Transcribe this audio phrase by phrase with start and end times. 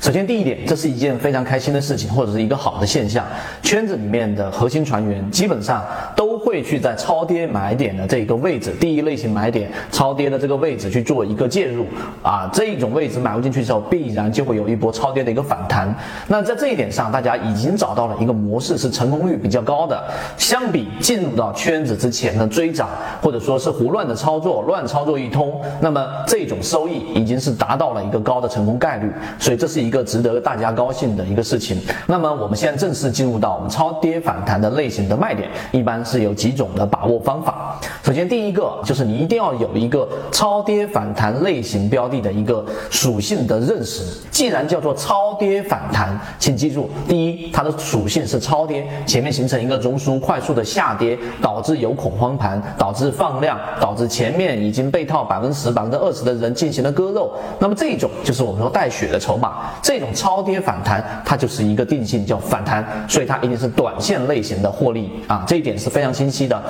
[0.00, 3.26] 首先，第一点，这是一件非常开心的事情，或者是一个好的现象。
[3.64, 5.84] 圈子里面的核心船员基本上
[6.14, 11.84] 都会去在超跌买点的这个位置，第一类型买点超跌的这个位置去做一个介入
[12.22, 15.92] 啊，这一种位置买入进去之后，必然就会有一波超跌的一个反弹。
[16.28, 20.00] 那在这一点上，大家已经找到了一个模式，是成功率比较高的。
[20.36, 22.88] 相比进入到圈子之前的追涨，
[23.20, 29.10] 或者说是胡乱的操作，乱操作一通，那么这种收益已经是达到了一个高的成功概率。
[29.40, 29.87] 所以这是一。
[29.88, 31.80] 一个值得大家高兴的一个事情。
[32.06, 37.80] 那么我们现在正式进入到我们超跌反弹的类型的卖点，一般是有几种的把握方法。
[38.02, 44.02] 首先，第一个就是你一定要有一个超跌反弹类型标的的一个属性的认识。
[44.30, 57.32] 既然叫做超跌反弹，请记住，第一，它的属性是超跌，前面形成一个中枢快速的下跌，导致有恐慌盘，导致放量，导致前面已经被套百分之十、百分之二十的人进行了割肉。
[57.58, 59.70] 那么这种就是我们说带血的筹码。
[59.82, 66.62] 这种超跌反弹，它就是一个定性叫反弹，所以它一定是短线类型的获利啊，这一点是非常清晰的。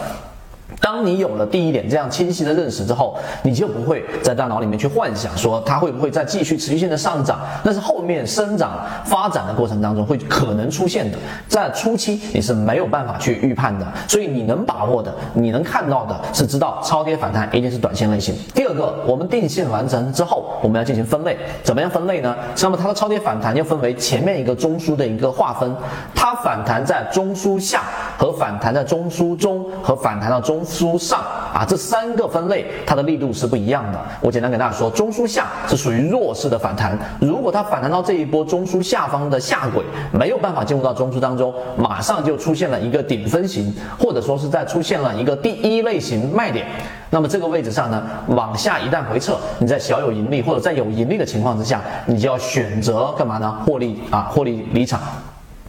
[0.80, 11.18] 当你有了第一点这样清晰的认识之后，你就不会在大脑里面去幻想说它会不会再继续持续性的上涨，那是后面生长发展的过程当中会可能出现的，
[11.48, 18.34] 在初期你是没有办法去预判的，所以你能把握的，你能看到的是知道超跌反弹一定是短线类型。
[18.54, 22.34] 第二个，我们定性完成之后，我们要进行分类，怎么样分类呢？
[22.62, 25.74] 那么它的超跌反弹要分为前面一个中枢的一个划分，
[26.14, 27.82] 它反弹在中枢下
[28.16, 30.62] 和反弹在中枢中和反弹到中。
[30.68, 31.20] 中枢上
[31.54, 33.98] 啊，这三个分类它的力度是不一样的。
[34.20, 46.66] 我简单给大家说，中枢下是属于弱势的反弹，如果它反弹到这一波中枢下方的下轨，没有办法进入到中枢当中，马上就出现了一个顶分型，或者说是在出现了一个第一类型卖点，
[47.10, 53.58] 那么这个位置上呢，往下一旦回撤，你在小有盈利或者在有盈利的情况之下，你就要选择干嘛呢？
[53.66, 55.00] 获利啊，获利离场。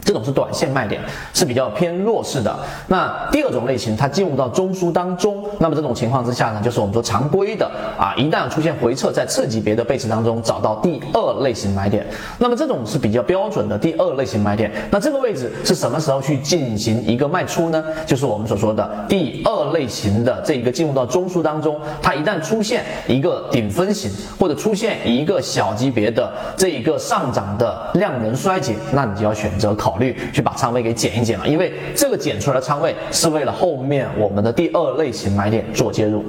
[0.04, 1.02] 这种是短线卖点，
[1.34, 2.56] 是比较偏弱势的。
[2.88, 12.06] 那第二种类型，它进入到中枢当中，那么这种情况之下呢，就是我们说常规的啊，一旦出现回撤，在次级别的背驰当中找到第二类型买点，
[12.40, 14.72] 那么这种是比较标准的第二类型买点。
[14.90, 17.84] 那这个位置是什么时候去进行一个卖出呢？
[18.08, 24.10] 就是我们所说的第二类型的这一个进入到中枢当中，它一旦出现一个顶分型，
[24.40, 29.89] 或者出现一个小级别的这一个上涨的量能衰竭，那你就要选择考。
[29.90, 36.24] 考虑去把仓位给减一减了，因为这个减出来的仓位是为了后面我们的第二类型买点做介入。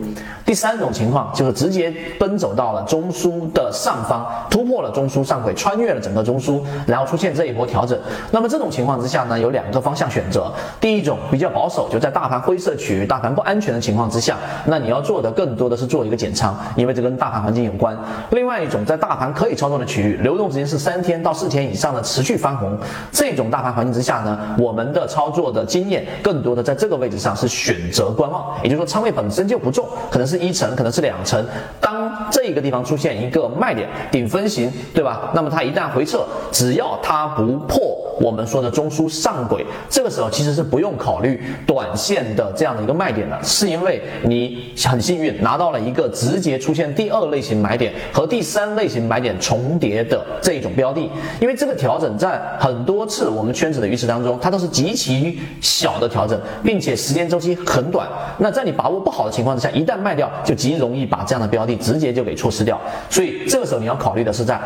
[0.46, 7.98] 第三种情况就是直接奔走到了中枢的上方，突破了中枢上轨，穿越了整个中枢，然后出现这一波调整。
[8.30, 10.50] 那么这种情况之下呢，有两个方向选择。
[10.80, 17.94] 第一种比较保守，就在大盘灰色区域、大盘不安全的情况之下，那你要做的更多的是做一个减仓，因为这跟大盘环境有关。
[18.30, 22.76] 另外一种在大盘可以操作的区域，流动时间是三天到四天以上的持续翻红，
[23.12, 23.60] 这种大。
[23.60, 31.44] 盘环境之下呢，我们的操作的经验更多的在这个位置上是选择观望，也就是说仓位本身就不重，可能是一层，可能是两层。
[31.78, 35.30] 当这个地方出现一个卖点顶分型，对吧？
[35.34, 37.99] 那么它一旦回撤，只要它不破。
[38.20, 51.10] 我们说的中枢上轨，这个时候其实是不用考虑短线的这样的一个卖点的，是因为你很幸运拿到了一个直接出现第二类型买点和第三类型买点重叠的这一种标的。
[51.40, 58.06] 因为这个调整在很多次我们圈子的预示当中，它都是极其小的调整，并且时间周期很短。
[58.36, 62.78] 那在你把握不好的情况之下，一旦卖掉，就极容易把这样的标的直接就给错失掉。
[63.08, 64.60] 所以这个时候你要考虑的是在。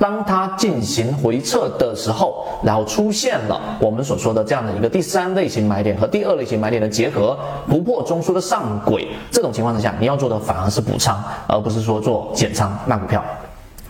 [0.00, 7.38] 当它进行回撤的时候，然后出现了我们所说的这样的一个第三类型买点和第二类型买点的结合，
[7.68, 13.22] 不破中枢的上轨，这种情况之下，你要做的反而是补仓，而不是说做减仓卖股票。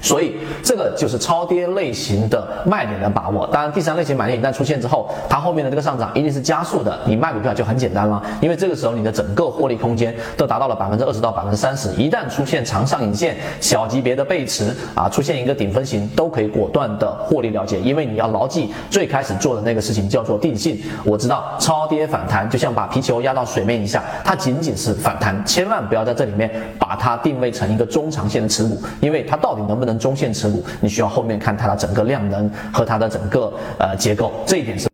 [0.00, 3.46] 所以这个就是超跌类型的卖点的把握。
[3.48, 6.98] 当然，第三类型买点一旦出现之后，它后面的这个上涨一定是加速的。
[7.06, 11.90] 你卖股票就很简单了，因为这个时候你的整个获利空间都达到了百分之二十到百分之三十。
[11.94, 17.80] 一旦出现长上影线、小级别的背驰啊，出现一个顶分型，都可以果断的获利了结。
[17.80, 20.80] 因为你要牢记最开始做的那个事情叫做定性。
[21.04, 30.00] 我知道超跌反弹就像把皮球压到水面以下，它仅仅是反弹，千万不要在这里面把它定位成一个中长线的持股，因为它到底能不能能。
[30.00, 34.88] 中线持股，你需要后面看它的整个量能和它的整个呃结构，这一点是。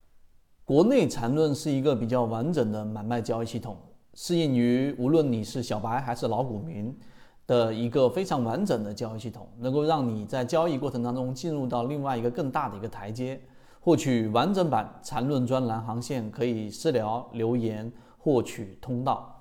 [0.64, 3.76] 国内缠论是一个比较完整的买卖交易系统，
[4.14, 6.92] 适应于无论你是小白还是老股民，
[7.46, 13.40] 的一个非常完整的交易系统，能够让你在交易过程当中进入到另外一个更大的一个台阶。
[13.78, 19.35] 获取完整版缠论专栏航线，可以私聊留言获取通道。